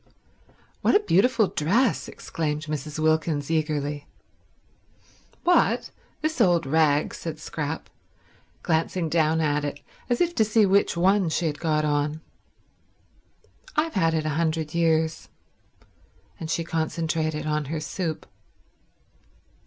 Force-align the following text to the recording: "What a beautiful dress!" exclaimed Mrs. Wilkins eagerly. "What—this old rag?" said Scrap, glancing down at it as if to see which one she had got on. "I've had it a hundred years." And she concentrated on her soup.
"What 0.81 0.95
a 0.95 0.99
beautiful 0.99 1.45
dress!" 1.47 2.07
exclaimed 2.07 2.63
Mrs. 2.63 2.97
Wilkins 2.97 3.51
eagerly. 3.51 4.07
"What—this 5.43 6.41
old 6.41 6.65
rag?" 6.65 7.13
said 7.13 7.37
Scrap, 7.37 7.87
glancing 8.63 9.09
down 9.09 9.41
at 9.41 9.63
it 9.63 9.79
as 10.09 10.19
if 10.19 10.33
to 10.33 10.43
see 10.43 10.65
which 10.65 10.97
one 10.97 11.29
she 11.29 11.45
had 11.45 11.59
got 11.59 11.85
on. 11.85 12.19
"I've 13.75 13.93
had 13.93 14.15
it 14.15 14.25
a 14.25 14.29
hundred 14.29 14.73
years." 14.73 15.29
And 16.39 16.49
she 16.49 16.63
concentrated 16.63 17.45
on 17.45 17.65
her 17.65 17.79
soup. 17.79 18.25